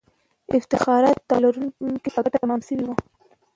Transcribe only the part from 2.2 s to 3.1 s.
ګټه تمام سوي وو.